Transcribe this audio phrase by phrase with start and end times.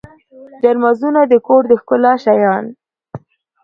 [0.61, 2.65] جانمازونه د کور د ښکلا شیان.